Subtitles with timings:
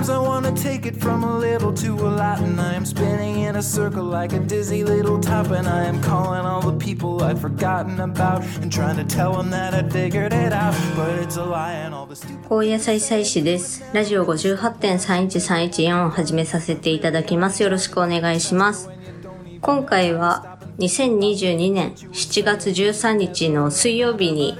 [0.00, 3.40] Sometimes I wanna take it from a little to a lot, and I am spinning
[3.40, 7.22] in a circle like a dizzy little top, and I am calling all the people
[7.22, 11.36] I'd forgotten about and trying to tell them that I figured it out, but it's
[11.36, 12.48] a lie and all the stupid.
[12.48, 13.84] 高野菜菜師です。
[13.92, 17.62] ラジオ58.31314を始めさせていただきます。
[17.62, 18.88] よろしくお願いします。
[19.60, 24.56] 今回は2022年7月13日の水曜日に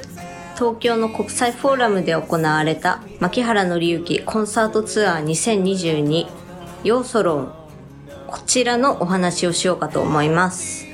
[0.60, 6.26] 東京の国際フォーラムで行われた牧原紀之コンサートツアー2022
[6.84, 7.52] ヨーソロン
[8.26, 10.86] こちらのお話をしようかと思います。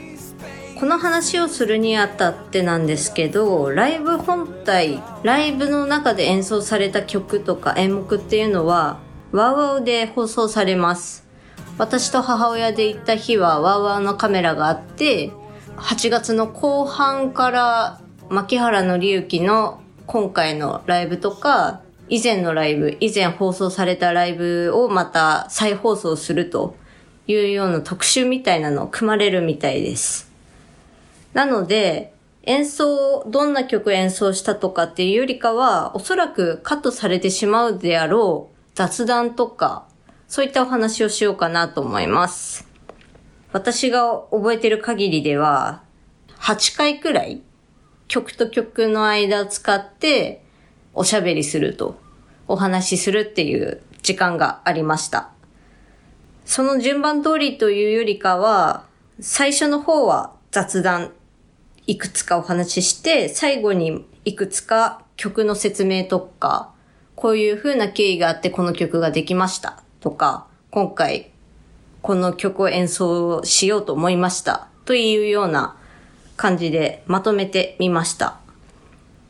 [0.78, 9.00] この話をするにあたってなんですけど、ライブ本体、ライブの中で演奏された曲とか演目っていうのは、
[9.32, 11.26] ワウワウで放送されます。
[11.76, 15.32] 私と母親で行った日はワウワウのカメラがあって、
[15.76, 26.76] 8月の後半から牧原紀之の今回のライブとか、以前のライブ、以前放送されたライブをまた再放送すると
[27.26, 30.30] いうような特集みたいなのを組まれるみたいです。
[31.34, 39.86] なので、演奏、どんな曲演奏したとかっていうよりかは、おそらくカットされてしまうであろう雑談とか、
[40.26, 42.66] そういったお話をしようかなと思います。
[43.52, 45.82] 私が覚えてる限りでは、
[46.40, 47.42] 8回くらい
[48.08, 50.42] 曲と曲の間を使って
[50.94, 51.98] おしゃべりすると、
[52.48, 55.30] お話しするっていう時間がありました。
[56.44, 58.84] その順番通りというよりかは、
[59.20, 61.12] 最初の方は雑談
[61.86, 66.72] いくつかお話しして、最後にいくつか曲の説明とか、
[67.14, 69.82] こういう風な経緯があってこの曲ができました。
[70.00, 71.32] とか、今回
[72.02, 74.68] この曲を演奏しようと思いました。
[74.84, 75.76] というような
[76.36, 78.38] 感じでまとめてみました。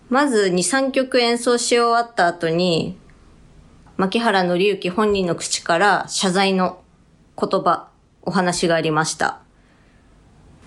[0.08, 2.96] まず2、3曲演奏し終わった後に、
[3.96, 6.80] 牧原紀之本人の口から謝罪の
[7.38, 7.88] 言葉、
[8.22, 9.40] お話がありました。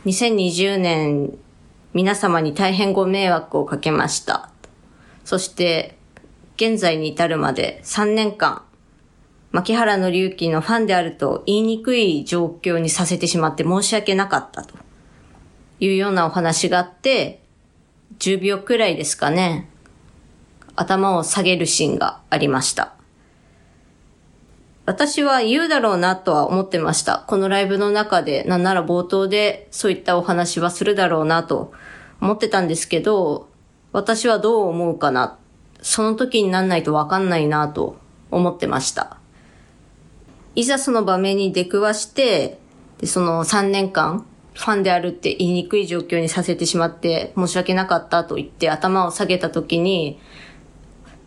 [0.06, 1.38] 2020年、
[1.94, 4.50] 皆様に大変ご迷惑をかけました。
[5.24, 5.98] そして、
[6.56, 8.64] 現在に至るまで3年間、
[9.52, 14.76] 牧原紀之のファンであると言いにくい状況にさせてしまって申し訳なかったと
[15.80, 17.42] いうようなお話があって、
[18.20, 19.70] 10秒くらいですかね、
[20.76, 22.94] 頭を下げるシーンがありました。
[24.86, 27.24] 私は言うだろうなとは思ってました。
[27.28, 31.72] このライブの中で、なんなら冒頭でそういったお話はするだろうなと
[32.20, 33.50] 思ってたんですけど、
[33.92, 35.38] 私はどう思うかな。
[35.82, 37.98] その時になんないとわかんないなと
[38.32, 39.18] 思ってました。
[40.56, 42.58] いざその場面に出くわして、
[42.98, 44.26] でその3年間、
[44.60, 50.20] ファンであるって言いにくい状況にさせてしまって申し訳なかったと言って頭を下げた時に、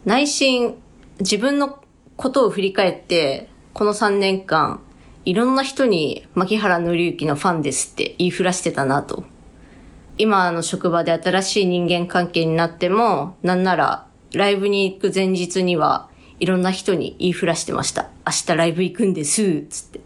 [0.05, 0.75] 内心
[1.19, 1.83] 自分の
[2.19, 4.83] ことを振り返って、この3年間、
[5.25, 9.25] いろんな人に牧原紀之のファンですって言いふらしてたなと。
[10.19, 18.11] 今の職場で新しい人間関係になっても、なんならライブに行く前日にはいろんな人に言いふらしてました。
[18.27, 20.02] 明日ライブ行くんです、つって。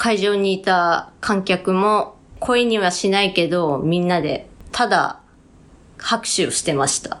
[0.00, 5.20] 会場にいた観客も声にはしないけど、みんなでただ
[5.98, 7.20] 拍手をしてました。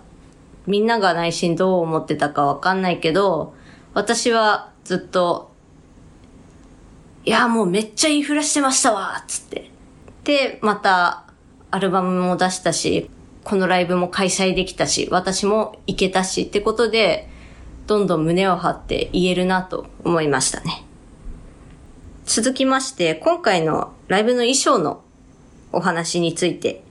[0.66, 3.52] みんなが内心どう思ってたかわかんないけど、
[3.92, 5.52] 私はずっと、
[7.26, 9.70] いや、もうめっちゃ言いふらしてましたわつって。
[10.24, 11.26] で、また、
[11.70, 13.10] アルバムも出したし、
[13.44, 17.28] このライブも開催できたし、私も行けたしってことで、
[17.86, 20.86] どんどん胸を張って言えるなと思いましたね。
[22.32, 25.02] 続きまして、今回のライブの衣装の
[25.72, 26.84] お話について。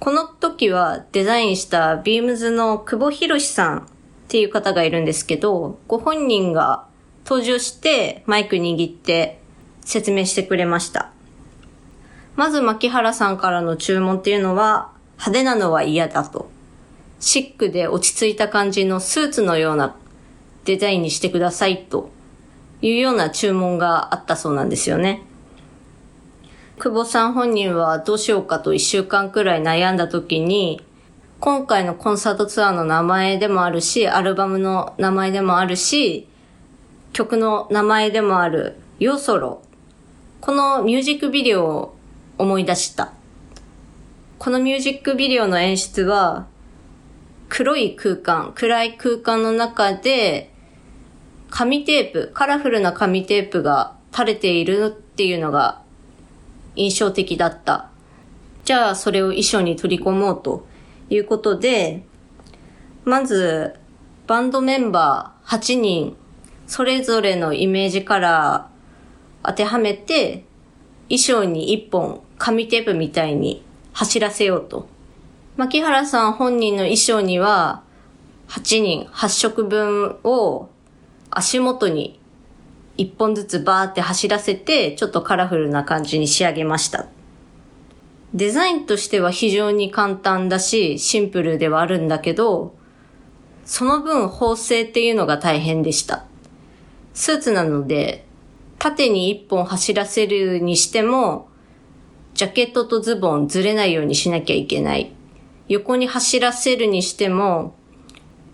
[0.00, 3.82] この時はデザインしたビームズの久保博さんっ
[4.28, 6.86] ていう方がいるんですけど、ご本人が
[7.26, 9.42] 登場してマイク握って
[9.82, 11.10] 説明してくれました。
[12.34, 16.48] まず牧原さんからの注文っていうのは派手なのは嫌だと。
[17.20, 19.94] シックで落ち着いた感じのスーツのような
[20.64, 22.10] デザインにしてくださいと
[22.82, 25.22] いうような注文があったそうなんですよね。
[26.78, 30.84] 久保さん本人はどうしようかと一週間くらい悩んだ時に、
[31.38, 36.28] 今回のコンサートツアーの名前でもあるし、アルバムの名前でもあるし、
[37.12, 39.62] 曲の名前でもあるヨソロ。
[40.40, 41.96] このミュージックビデオを
[42.38, 43.12] 思い出した。
[44.38, 46.46] このミュージックビデオの演出は、
[47.48, 50.51] 黒い空間、暗い空間の中で、
[51.52, 55.82] 紙テープ、カラフルな紙テープが垂れているっていうのが
[56.76, 57.90] 印象的だった。
[58.64, 60.66] じゃあそれを衣装に取り込もうと
[61.10, 62.04] いうことで、
[63.04, 63.74] まず
[64.26, 66.16] バンドメンバー8人
[66.66, 70.44] それぞれのイメージカラー当てはめて、
[71.10, 73.62] 衣装に一本紙テープみたいに
[73.92, 74.88] 走らせようと。
[75.58, 77.82] 牧原さん本人の衣装には、
[78.48, 80.70] 8人8色分を
[81.38, 82.20] 足元に
[82.96, 87.06] 一本ずつバーって走らせて、ちょっとカラフルな感じに仕上げました。
[88.34, 92.74] デザインとしては非常に簡単だし、シンプルではあるんだけど、
[93.64, 96.24] その分縫製っていうのが大変でした。
[97.14, 98.26] スーツなので、
[98.78, 101.48] 縦に一本走らせるにしても、
[102.34, 105.12] ジャケットとズボンずれないようにしなきゃいけない。
[105.68, 107.74] 横に走らせるにしても、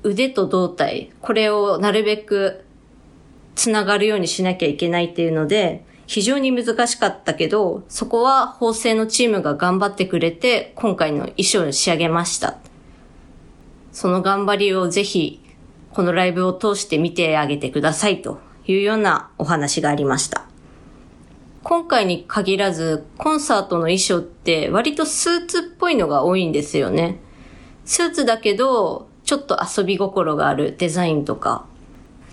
[0.03, 2.65] 腕と胴体、これをなるべく
[3.59, 12.59] つながるようにしなきゃいけないっていうので、非常に難しかったけど、そこは縫製のチームが頑張ってくれて、今回の衣装に仕上げました。
[13.91, 15.43] その頑張りをぜひ、
[15.91, 20.45] このライブを通して見てあげてくださいというようなお話がありました。
[21.65, 27.19] 今回に限らず、コンサートの衣装って割とスーツっぽいのが多いんですよね。
[27.85, 31.67] スーツだけど、ちょっと遊び心があるデザインとか、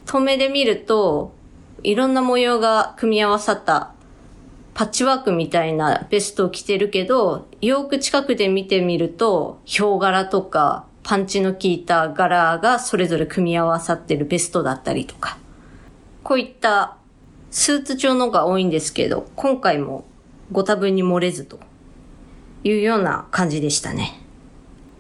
[0.06, 1.34] 遠目で見ると、
[1.84, 3.94] いろんな模様が組み合わさった
[4.74, 15.38] パッチワークみたいなベストを着てるけど、よく近くで見てみると、ヒョウ柄とかパンチの効いた柄がそれぞれ組み合わさってるベストだったりとか。
[16.24, 16.98] こういった
[17.52, 20.06] スーツ調のが多いんですけど、今回も
[20.52, 21.60] ご多分に漏れずと
[22.64, 24.22] いうような感じでしたね。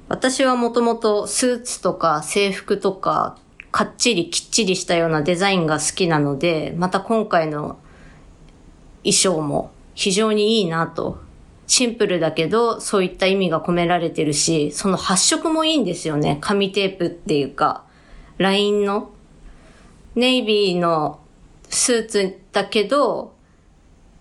[0.07, 3.37] 私はもともとスーツとか制服とか
[3.75, 7.77] かっちりきっちりしたようなデザインが好きなので、また今回の
[9.03, 11.19] 衣装も非常にいいなと。
[11.67, 16.37] シンプルだけど、そういった意味が込められてるし、その発色もいいんですよね。
[16.39, 17.83] 紙テープっていうか、
[18.37, 19.09] ラインの。
[20.15, 21.19] ネイビーの
[21.69, 23.33] スーツだけど、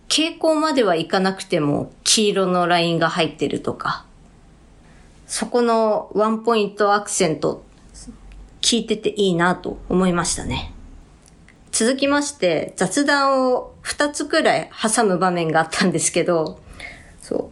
[0.09, 4.05] 蛍光まではいかなくても黄色のラインが入ってるとか、
[5.29, 7.64] そこのワンポイントアクセント
[8.65, 10.73] 聞いてていいなと思いましたね。
[11.71, 16.59] 続きまして雑談を2つくらい挟む場面があったんですけど、
[17.21, 17.49] そう。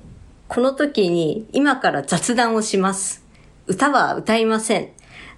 [0.49, 3.23] この時に今から雑談をします。
[3.67, 4.89] 歌は歌いません。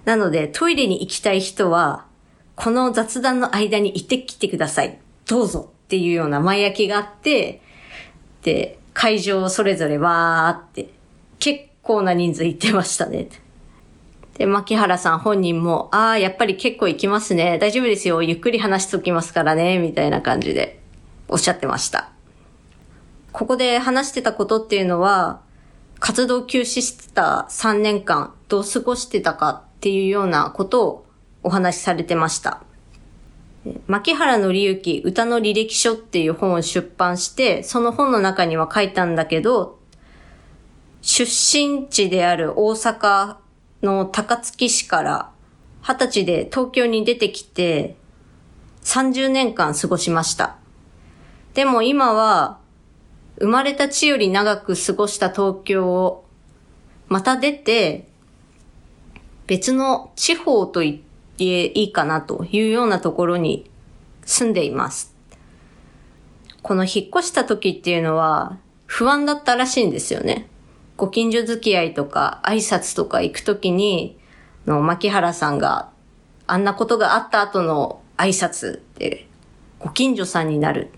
[0.04, 2.06] なのでトイレに行きたい人は、
[2.54, 5.00] この雑談の間に行ってきてください。
[5.26, 7.60] どうぞっていうような前焼きがあって、
[8.42, 10.90] で、会場それぞれわーって、
[11.40, 13.28] 結構な人数行ってましたね。
[14.34, 17.58] で、牧原さん本人も、ああ、やっぱり結構行きますね。
[17.58, 18.22] 大丈夫ですよ。
[18.22, 19.78] ゆっくり話しときますからね。
[19.78, 20.80] みたいな感じで
[21.28, 22.10] おっしゃってました。
[23.32, 25.40] ここで話してたことっていうのは、
[26.00, 31.06] 活動休止してた3年間どう過ごしてたかっていうようなことを
[31.42, 32.62] お話しされてました。
[33.86, 39.78] 牧原のりゆき歌の履歴書っていう本を出版して、その本の中には書いたんだけど、
[41.00, 43.36] 出身地である大阪
[43.84, 45.30] の高槻市から
[45.82, 47.96] 20歳で東京に出てきて
[48.82, 50.56] 30年間過ごしました。
[51.52, 52.58] でも今は
[53.38, 56.24] 生まれた地より長く過ごした東京を
[57.08, 58.08] また出て
[59.46, 60.96] 別の地方と言っ
[61.36, 63.70] ていいかなというようなところに
[64.24, 65.14] 住んでいます。
[66.62, 70.48] この引っ越した時っていうのは不安だったらしいんですよね。
[70.96, 74.18] ご近所付き合いとか挨拶とか行くときに、
[74.66, 75.90] の、牧原さんが、
[76.46, 79.26] あんなことがあった後の挨拶って、
[79.80, 80.90] ご近所さんになる。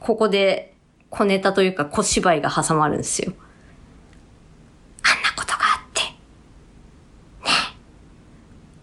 [0.00, 0.74] ここで
[1.10, 3.32] 小ネタというか小芝居が挟まるんですよ。
[5.02, 6.16] あんなことがあって、ね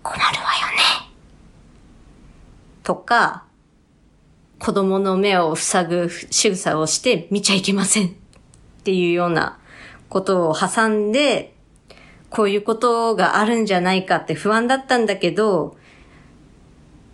[0.02, 1.12] 困るわよね。
[2.84, 3.44] とか、
[4.58, 8.12] 子供の目を塞ぐ仕草をして見ちゃいけませんっ
[8.84, 9.59] ていうような
[10.10, 11.54] ことを挟んで、
[12.30, 15.78] こういうことがあるんじゃないかって不安だったんだけど、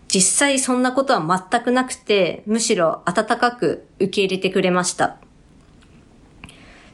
[0.08, 5.18] 実際そんなことは全くなくて、むしろ温かく受け入れてくれました。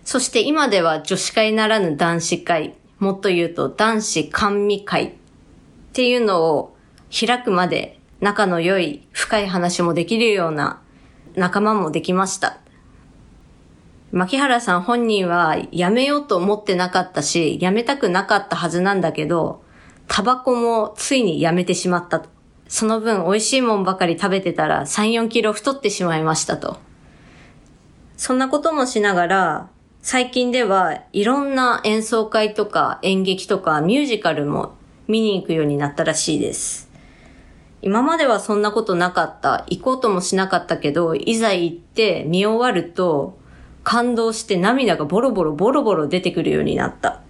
[0.03, 5.11] そして今では女子会ならぬ男子会、もっと言うと男子甘味会っ
[5.93, 6.75] ていうのを
[7.11, 10.81] 開くまで仲の良い深い話もできるような
[11.35, 12.60] 仲間もできました。
[14.11, 19.63] 牧原さん本人は辞めようと思ってなかったし、辞めたくなかったはずなんだけど、
[20.07, 22.29] タバコもついに辞めてしまったと。
[22.67, 26.77] その分美味しいもんばかり食べてたら3、4キロ太ってしまいましたと。
[28.17, 29.69] そんなこともしながら、
[30.01, 34.73] 最近ではいろんな演奏会とか演劇とかミュージカルも
[35.07, 36.89] 見に行くようになったらしいです。
[37.81, 39.65] 今まではそんなことなかった。
[39.69, 43.40] 行こうともしなかったけど、いざ行って見終わると、
[43.83, 47.21] 感動して涙がボロボロボロボロ出てくるようになった。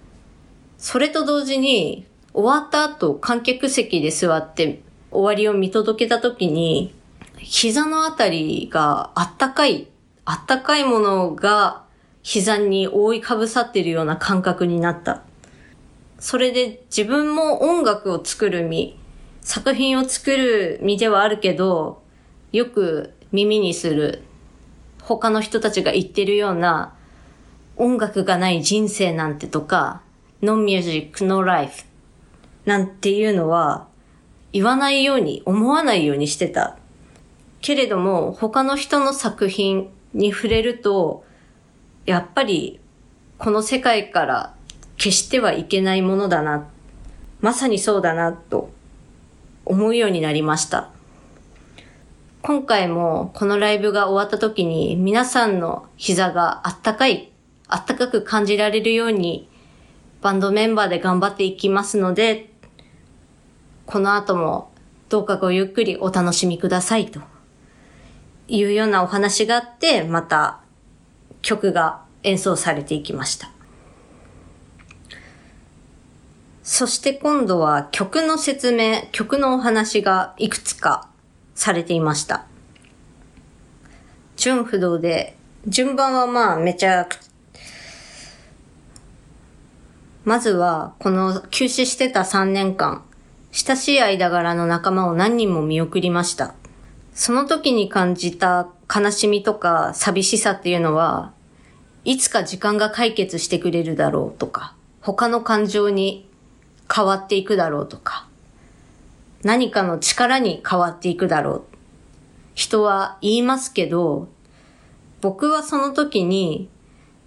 [0.78, 6.94] それと同時に、終わった後、観客席で座って終わりを見届けた時に、
[7.38, 9.88] 膝のあたりがあったかい、
[10.24, 11.84] あったかいものが
[12.22, 15.22] 膝に覆いかぶさってるような感覚になった。
[16.18, 18.96] それで自分も音楽を作る身、
[19.40, 22.02] 作品を作る身ではあるけど、
[22.52, 24.22] よく耳にする
[25.02, 26.94] 他の人たちが言ってるような
[27.76, 30.02] 音楽がない人生なんてとか、
[30.40, 31.84] no music, no life
[32.64, 33.88] なんていうのは
[34.52, 36.76] 言わないように、思わないようにしてた。
[37.60, 41.24] けれども、他の人の作品に触れると、
[42.04, 42.80] やっぱり
[43.38, 44.54] この世界から
[44.98, 46.68] 消してはいけないものだな。
[47.40, 48.70] まさにそうだな、と
[49.64, 50.90] 思うようになりました。
[52.42, 57.30] 今回もこのライブが終わった時に皆さんの膝があったかい、
[57.68, 59.48] あったかく感じられるように
[60.22, 62.50] バンドメンバーで頑張っていきますので、
[63.86, 64.72] この後も
[65.08, 67.20] どうかごゆっくりお楽しみくださいと
[68.48, 70.62] いうようなお話があって、また
[71.42, 73.52] 曲が演奏されていきました。
[76.64, 81.08] そして今度は曲の説明、曲のお話がいくつか
[81.54, 82.46] されていました。
[84.36, 87.18] 純不動で、順番はまあめちゃく
[90.24, 93.02] まずは、この休止してた3年間、
[93.50, 96.54] 親しい間柄の仲間を何人も見送りました。
[97.12, 101.32] その時に感じた悲しみとか寂しさっていうのは、
[102.04, 106.28] いつか時間が解決してくれるだろうとか、他の感情に
[106.92, 108.28] 変わっていくだろうとか、
[109.42, 111.62] 何かの力に変わっていくだろう。
[112.54, 114.28] 人は言いますけど、
[115.20, 116.68] 僕はその時に、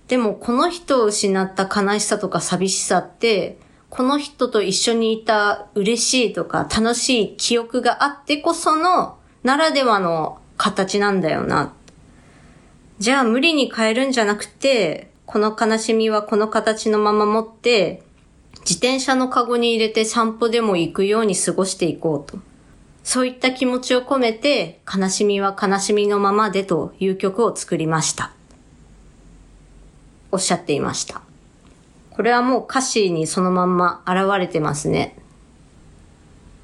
[0.07, 3.57] でもこの人を失った悲しさとか寂しさって、
[3.89, 11.73] この人と一緒にいた嬉しいとか楽しい記憶があってこそのならではの形なんだよな。
[12.99, 18.03] じゃあ無理に変えるんじゃなくて、この悲しみはこの形のまま持って、
[18.67, 22.39] 自転車のカゴに入れて散歩でも行くように過ごしていこうと。
[23.03, 28.31] そういった気持ちを込めて、悲しみは悲しみのままでという曲を作りました。
[30.31, 31.21] おっしゃっていました。
[32.09, 35.15] これはもう歌詞にそのまんま現れてますね。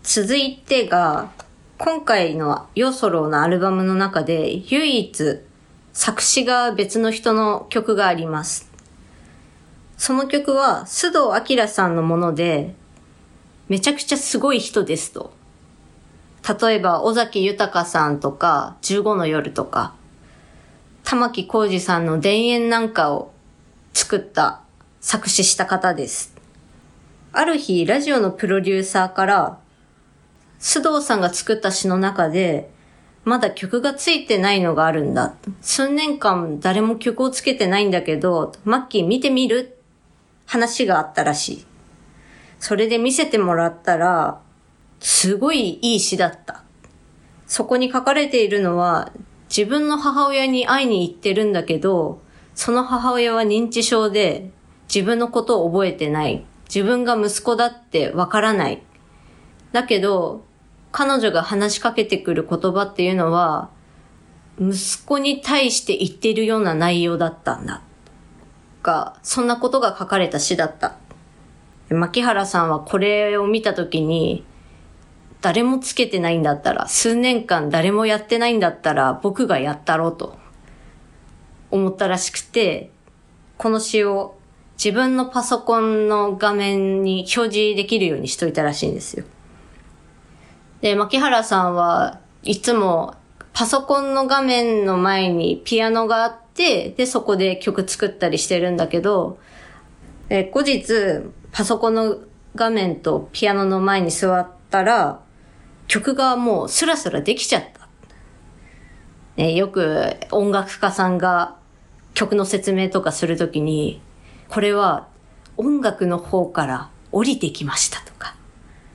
[0.02, 1.30] 続いてが、
[1.78, 5.40] 今回のヨソローのアルバムの中で唯一
[5.94, 8.71] 作詞が別の人の曲があります。
[10.02, 12.74] その曲は須藤明さんのもので、
[13.70, 15.32] めちゃくちゃすごい人ですと。
[16.60, 19.94] 例えば、尾崎豊さんとか、15の夜とか、
[21.04, 23.32] 玉木浩二さんの田園なんかを
[23.94, 24.62] 作った、
[25.02, 26.34] 作詞した方です。
[27.32, 29.60] ある日、ラジオのプロデューサーから、
[30.60, 32.72] 須藤さんが作った詩の中で、
[33.24, 35.36] まだ曲がついてないのがあるんだ。
[35.62, 39.78] 数年間誰も曲をつけてないんだけど、マッキー見てみる
[40.52, 41.66] 話があったらしい。
[42.60, 44.42] それで見せてもらったら、
[45.00, 46.66] すごいいい詩だった。
[47.48, 49.14] そこに書かれているのは、
[49.48, 52.22] 自分の母親に会いに行ってるんだけど、
[52.54, 54.52] その母親は認知症で、
[54.94, 56.44] 自分のことを覚えてない。
[56.66, 58.84] 自分が息子だってわからない。
[59.72, 60.44] だけど、
[60.92, 63.70] 彼女が話しかけてくる言葉っていうのは、
[64.60, 67.84] 息子に対して言ってるような内容だったんだ。
[68.82, 70.96] が、そんなことが書かれた詩だった。
[71.90, 74.46] 牧原さんはこれを見たときに、
[75.42, 80.38] 誰もつけてないんだったら、数年間誰もやってないんだったら、僕がやったろうと
[81.72, 82.92] 思ったらしくて、
[83.58, 84.36] この詩を
[84.84, 89.26] 自分のパソコンの画面に表示できるようにしといたらしいんですよ。
[90.82, 93.16] で、牧原さんはいつも
[93.54, 99.40] パソコンの画面の前にピアノがあって、で、そこで曲作ったりしてるんだけど、
[100.30, 100.84] え後日、
[101.52, 102.18] パソコンの
[102.56, 105.22] 画面とピアノの前に座ったら、
[105.88, 107.88] 曲がもうスラスラできちゃった。
[109.36, 111.58] ね、よく音楽家さんが
[112.14, 114.02] 曲の説明とかするときに、
[114.50, 115.08] これは
[115.58, 118.36] 音楽の方から降りてきましたとか、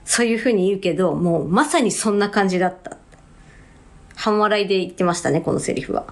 [0.04, 2.96] そういうふうに言うけど、もうまさにそんな感じだった。
[4.14, 6.06] 半笑いで言ってましたね、このセリフは。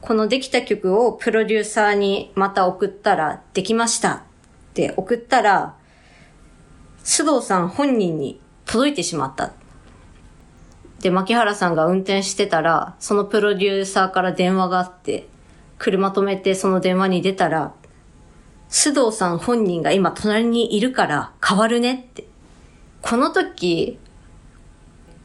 [0.00, 4.20] このできた曲をプロデューサーにまた送ったら、できましたっ
[4.74, 5.74] て送ったら、
[7.04, 9.52] 須藤さん本人に届いてしまった。
[11.00, 15.28] で、牧原さんが運転してたら、そのプロデューサーから電話があって、
[15.78, 17.72] 車止めてその電話に出たら、
[18.68, 22.26] 須藤さん本人が今隣にいるから変わるねって。
[23.00, 23.98] この時、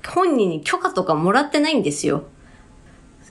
[0.08, 2.24] 本人に許可とかもらってないんですよ。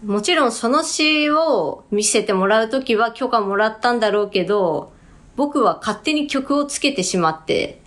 [0.04, 4.92] もちろんその詩を見せてもらうときは許可もらったんだろうけど、
[5.36, 7.80] 僕は勝手に曲をつけてしまって、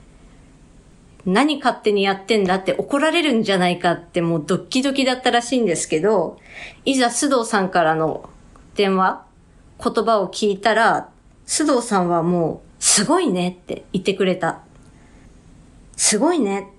[1.25, 6.39] 何勝手にやってんだって怒られるんじゃないかってもうドッキドキだったらしいんですけど、
[6.85, 8.29] いざ須藤さんからの
[8.75, 9.25] 電話、
[9.83, 11.09] 言葉を聞いたら、
[11.45, 14.61] 須藤さんはもう、すごいねって言ってくれた。
[15.97, 16.71] すごいね。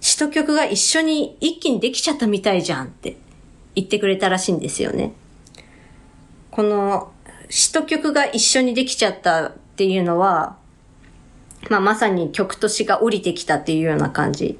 [0.00, 3.16] 詩と曲が一緒に一気にできちゃったみたいじゃんって
[3.76, 5.12] 言ってくれたらしいんですよね。
[6.50, 7.12] この
[7.48, 10.56] 詩と曲が一緒にできちゃったっていうのは、
[11.70, 14.58] まあ、まさに曲と詩が降りてきたっていうような感じ。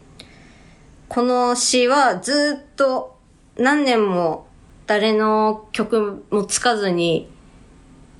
[1.09, 3.17] この詩はずっと
[3.57, 4.47] 何年も
[4.87, 7.29] 誰の曲もつかずに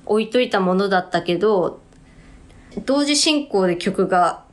[0.05, 1.79] 置いといたものだったけど、
[2.85, 4.43] 同時進行で曲が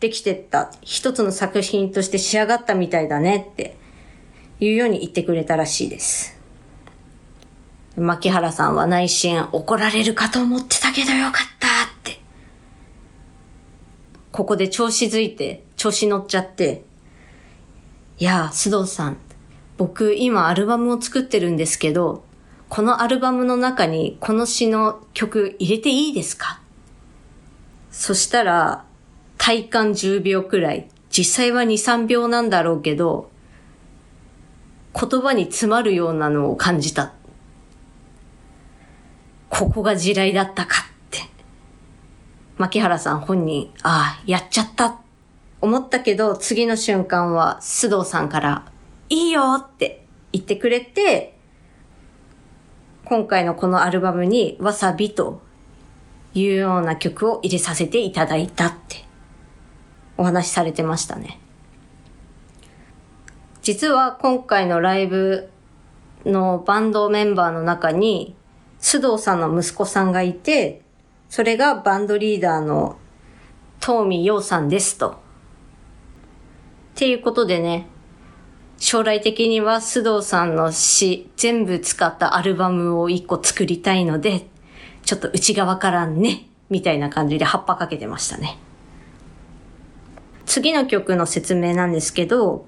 [0.00, 3.78] できてった一つの作品として仕上がったみたいだねって
[4.60, 6.38] いうように言ってくれたらしいです。
[7.96, 12.20] 牧原さんは内心怒られるかと思ってたけどよかったって。
[14.32, 16.84] ここで調子づいて、調子乗っちゃって、
[18.18, 19.16] いや、須藤さん、
[19.76, 22.24] 僕今アルバムを作ってるんですけど、
[22.68, 26.60] このアルバムの中にこの詩の曲入れていいですか？
[27.92, 28.84] そしたら、
[29.38, 33.30] 体感10秒くらい、実際は2、3秒なんだろうけど、
[34.94, 37.12] 言葉に詰まるようなのを感じた。
[39.50, 41.20] ここが地雷だったかって。
[42.58, 45.00] 牧原さん本人、ああ、やっちゃった。
[45.60, 48.64] 思ったけど、次の瞬間は須藤さんから、
[49.08, 51.38] いいよって言ってくれて、
[53.04, 55.42] 今回のこのアルバムにわさびと
[56.34, 59.04] いうような曲を入れさせていただいたって
[60.16, 61.38] お話しされてましたね。
[63.64, 65.48] 実は今回のライブ
[66.26, 68.36] のバンドメンバーの中に
[68.78, 70.82] 須藤さんの息子さんがいて、
[71.30, 72.98] それがバンドリーダーの
[73.80, 75.12] 東見陽さんですと。
[75.12, 75.14] っ
[76.96, 77.86] ていうことでね、
[78.76, 84.46] 将来的には須藤さんの詩全部使ったアルバムを一個作りたいので、
[85.06, 88.58] ちょっと内側からね、みたいな感じで葉っぱかけてましたね。
[90.44, 92.66] 次の曲の説明なんですけど、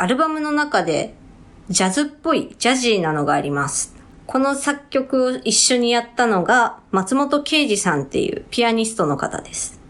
[0.00, 1.12] アルバムの中で
[1.68, 3.96] ジャズっぽいジャジーなのがあります。
[4.28, 9.80] この作曲を一緒にやったのが松本啓二さんっていうピアニストの方です。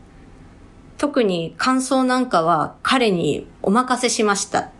[0.96, 4.70] 特に感想なんかは彼にお任せしました。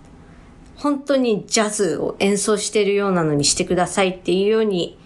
[0.76, 4.98] 本当にジャズを演奏しているようなのにしてくださいっていうように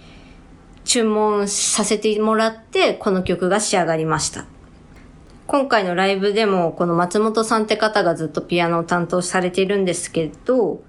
[0.85, 4.47] 注文させてもらってこの曲が仕上がりました。
[5.53, 10.83] 今回のライブでもこの松本さんって方がずっとピアノを担当されているんですけど、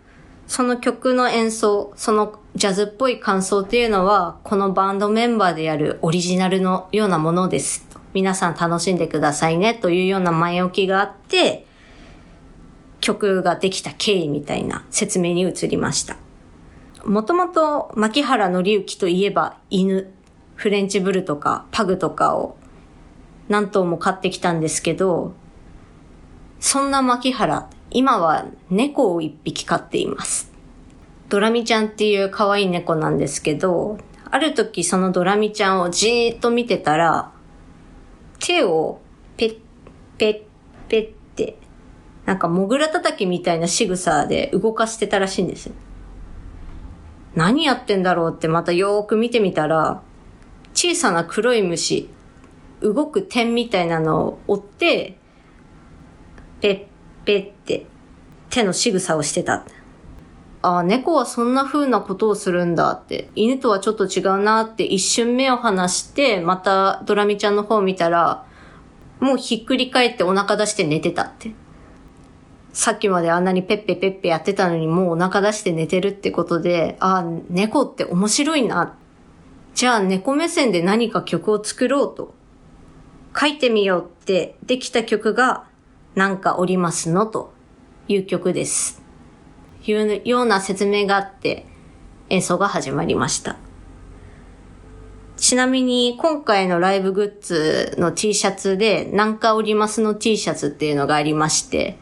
[0.47, 7.86] その曲の演奏、そのジャズっぽい感想っていうのは、このバンドメンバーでやるオリジナルのようなものです。
[8.13, 11.65] 皆さん楽しんでくださいねというような前置きがあって、
[13.02, 16.15] 曲ができた経緯みたいな説明に移りました。
[17.04, 20.10] もともと牧原紀之といえば犬、
[20.56, 22.56] フレンチブルとかパグとかを
[23.54, 25.36] 何頭も飼ってきたんですけど、
[26.60, 30.52] そんな牧原、今は猫を一匹飼っています。
[31.30, 34.00] ドラミちゃんっていう可愛い猫なんですけど、
[34.32, 37.32] ある時そのドラミちゃんをじーっと見てたら、
[38.39, 39.00] 手を
[39.38, 39.60] ペッ
[40.18, 40.42] ペッ
[40.89, 41.60] ペッって、
[42.26, 45.70] なんかモグラ叩きみたいな仕草で動かしてたらしいんです。
[47.36, 50.02] 何やってんだろうってまたよーく見てみたら、
[50.74, 52.10] 小さな黒い虫、
[52.84, 55.17] 動く点みたいなのを追って、
[56.62, 57.88] ペッペッって
[58.50, 59.65] 手の仕草をしてた。
[60.62, 63.30] ああ、猫はそんな風なことをするんだって。
[63.36, 68.46] 犬とはちょっと違うなって一瞬目を離して、またドラミちゃんの方を見たら、
[69.19, 71.54] もうひっくり返ってお腹出して寝てたって。
[72.72, 78.96] さっきまであんなにペッペペッペやってたのにもうお腹出して寝てるってことで、ああ、猫って面白いな。
[79.76, 82.34] じゃあ猫目線で何か曲を作ろうと。
[83.39, 85.65] 書いてみようってできた曲が、
[86.15, 87.54] なんかおりますのと
[88.08, 89.02] いう曲です。
[89.86, 91.65] いうような説明があって
[92.30, 93.58] 演奏が始まりました。
[95.36, 101.98] ちなみに今回のライブグッズの T シャツでなんかおりますの T シャツっていうのがありまして、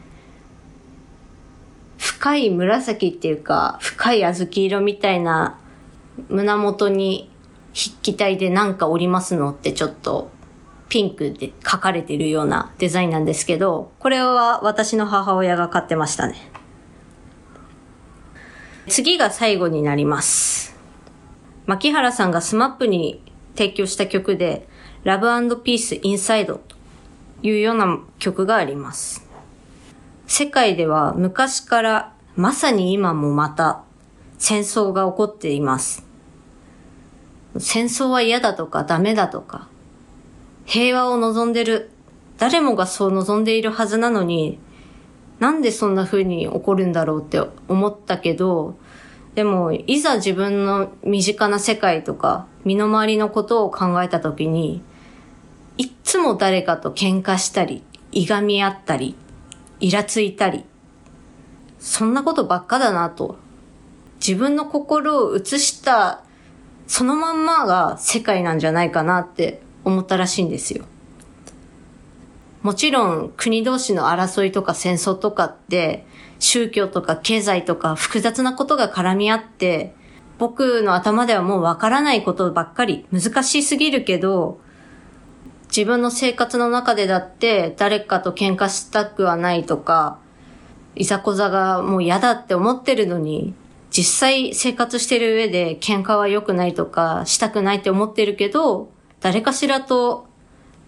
[1.96, 5.58] 深い紫っていうか、深い小豆色みたいな
[6.28, 7.30] 胸元に
[7.74, 10.30] 筆記体でなんか織りますのってちょっと
[10.92, 16.36] ピンクで書かれているようなデザインなんですけど、これは私の母親が買ってましたね。
[18.88, 20.76] 次が最後になります。
[21.64, 23.22] 牧原さんがスマップに
[23.56, 24.68] 提供した曲で、
[25.04, 26.60] Love Peace Inside と
[27.42, 29.26] いうような曲があります。
[30.26, 33.82] 世界では昔からまさに今もまた
[34.36, 36.04] 戦争が起こっています。
[37.56, 39.71] 戦争は嫌だとかダメだとか、
[40.64, 41.90] 平和を望んでる、
[42.38, 44.58] 誰もがそう望んでいるはずなのに、
[45.38, 48.76] なんでそんな風に起こるんだろうって思ったけど、
[49.34, 54.82] でも、いざ自分の身近な世界とか、身の回りのことを考えたときに、
[55.78, 59.16] いつも誰かと喧嘩したり、いがみ合ったり、
[59.80, 60.64] イラついたり、
[61.78, 63.36] そんなことばっかだなと。
[64.24, 66.22] 自分の心を映した
[66.86, 70.84] そのまんまが世界なんじゃないかなって思ったらしいんですよ。
[72.62, 76.06] もちろん国同士の争いとか戦争とかって
[76.38, 79.94] 宗教とか経済とか複雑なことが絡み合って
[80.38, 84.60] 僕の頭ではもうわからないことばっかり難しすぎるけど
[85.68, 90.18] 自分の生活の中でだって誰かと喧嘩したくはないとか
[90.94, 93.54] いざこざがもう嫌だって思ってるのに
[93.90, 98.90] 実際生活してる上で喧嘩は良くないとかしたくないって思ってるけど
[99.22, 100.26] 誰かしらと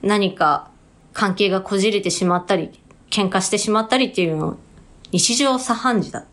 [0.03, 0.70] 何か
[1.12, 2.70] 関係がこじれてしまったり、
[3.11, 4.57] 喧嘩してしまったりっていうのを
[5.12, 6.25] 日常茶飯事だ。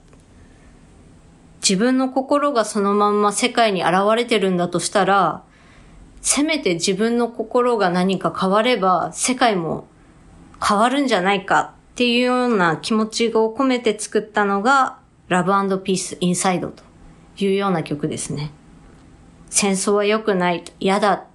[1.61, 5.43] 自分の心がそのまんま世界に現れてるんだとしたら、
[6.21, 9.87] せめて自分の心が何か変われば世界も
[10.63, 14.97] 変わるんじゃないかっていうような気持ちを込めて作ったのが
[15.29, 16.83] Love Peace Inside と
[17.37, 18.51] いうような曲ですね。
[19.49, 21.25] 戦争は良くない、嫌だ、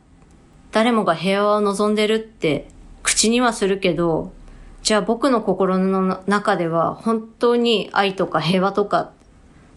[0.76, 2.68] 誰もが平和を望んでるって
[3.02, 4.34] 口にはするけど、
[4.82, 9.12] じゃあ僕の心の中では本当に愛とか平和とか、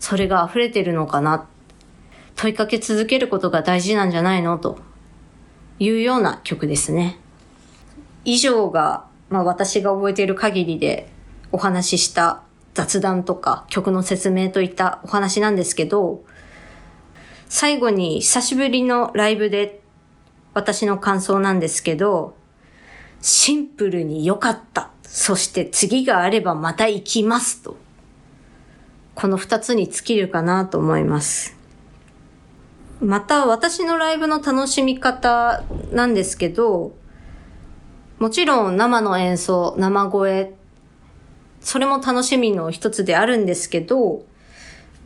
[0.02, 1.48] それが溢れてるのかな。
[2.36, 4.58] 問いかけ続けることが大事なんじゃないの？
[4.58, 4.78] と。
[5.80, 7.18] いうような曲ですね。
[8.26, 11.10] 以上が、まあ私が覚えている限りで
[11.54, 16.26] お話しした雑談とか曲の説明といったお話なんですけど、
[17.48, 19.80] 最後に久しぶりのライブで
[20.54, 22.36] 私の感想なんですけど、
[23.22, 24.92] シンプルに良かった。
[25.04, 27.78] そして次があればまた行きますと。
[29.16, 31.58] この二つに尽きるかなと思います。
[33.02, 36.94] また私のライブの楽しみ方なんですけど、
[38.18, 40.54] もちろん生の演奏、生声、
[41.62, 44.24] それも楽しみの一つであるんですけど、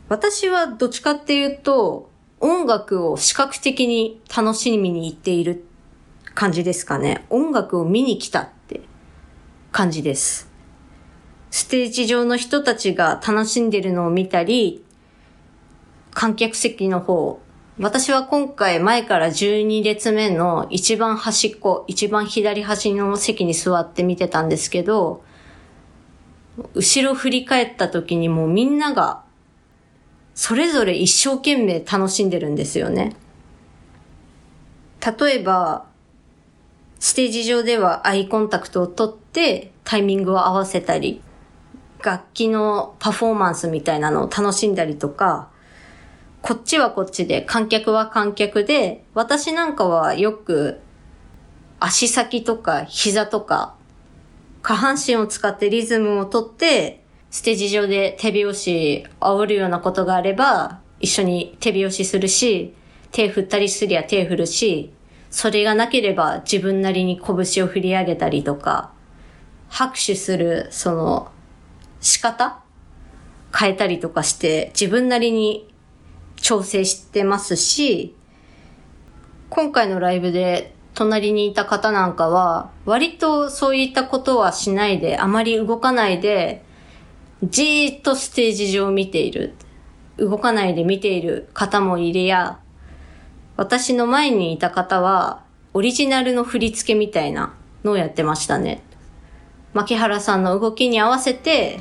[0.08, 5.64] 私はどっちかっていうと、音楽を視覚的に楽しみに行っている
[6.34, 7.24] 感じですかね。
[7.30, 8.80] 音楽を見に来たって
[9.72, 10.50] 感じです。
[11.50, 14.84] ステージ上の人たちが楽しんでるのを見たり、
[16.12, 17.40] 観客席の方、
[17.78, 25.24] 私は今回前から12列目の一番端っこ、一番左端の席に座って見てたんですけど、
[26.74, 29.23] 後ろ振り返った時にもうみんなが
[30.34, 33.16] それぞれ一生懸命楽しんでるんですよね。
[35.18, 35.86] 例えば、
[36.98, 41.22] ステージ上ではアイコンタクトを取ってタイミングを合わせたり、
[42.02, 45.50] 楽器のパフォーマンスみたいなのを楽しんだりとか、
[46.42, 50.80] こっちはこっちで、観客は観客で、私なんかはよく
[51.80, 53.74] 足先とか膝とか
[54.62, 57.03] 下半身を使ってリズムをとって、
[57.34, 62.76] ステージ上で手拍子煽るようなことがあれば、一緒に手拍子するし、
[63.10, 64.92] 手振ったりすりゃ手振るし、
[65.30, 68.92] それがなければ自分なりに拳を振り上げたりとか、
[69.68, 71.32] 拍手する、その、
[72.00, 72.62] 仕方
[73.52, 75.68] 変えたりとかして、自分なりに
[76.36, 78.14] 調整してますし、
[79.50, 86.63] 今回のライブで隣にいた方なんかは、割とそういったことはしないで、あまり動かないで、
[87.42, 89.54] じーっとステージ上を見ている。
[90.16, 92.60] 動かないで見ている方もいれや、
[93.56, 95.42] 私の前にいた方は、
[95.72, 98.82] オリジナルの振り付けみたいなのをやってましたね。
[99.72, 101.80] 牧原さんの動きに合わせて、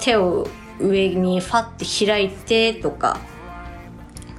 [0.00, 0.48] 手を
[0.80, 3.18] 上にファって開いてとか、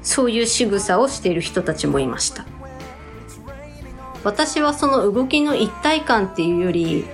[0.04, 2.46] そういう仕草をしている人たちもいました。
[4.24, 7.06] 私はその動きの一体感っていうより、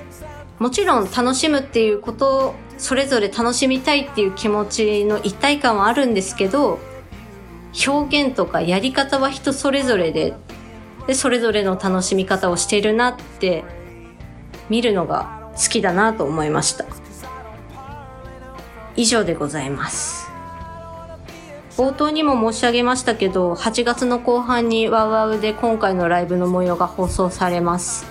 [0.57, 6.79] もちろん楽しむっていうことそれぞれ楽しみたいっていう気持ちの一体感はあるんですけど、
[7.87, 10.33] 表現とかやり方は人それぞれで、
[11.07, 13.63] で、それぞれの楽しみ方をしているなって
[14.69, 16.85] 見るのが好きだなと思いました。
[18.95, 20.27] 以上でございます。
[21.77, 28.05] 冒頭にも申し上げましたけど、8月の後半にワウワウで今回のライブの模様が放送されます。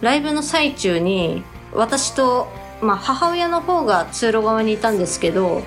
[0.00, 2.48] ライブの最中に、私と、
[2.80, 5.62] まあ母親の方が通路側にいたんですけど、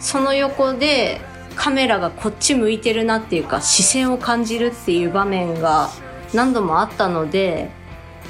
[0.00, 1.20] その横で
[1.56, 5.90] カメラがこっち向いてるなっていうか視線を感じるっていう場面が
[6.32, 7.70] 何度もあったので、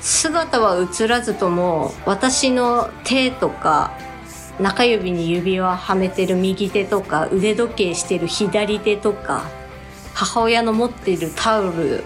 [0.01, 3.93] 姿は映らずとも私の手とか
[4.61, 9.45] 中指に指輪はめてる右手とか腕時計してる左手とか
[10.15, 12.05] 母親の持っているタオル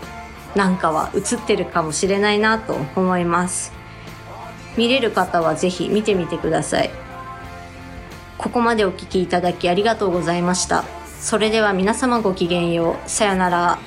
[0.55, 3.73] なんかは映ってるかもしれないなと思います。
[4.77, 6.91] 見れる方はぜひ見てみてください。
[8.39, 10.85] ここまでお聴きいただきありがとうございました。
[11.21, 13.09] それでは皆様ごきげんよう。
[13.09, 13.79] さよなら。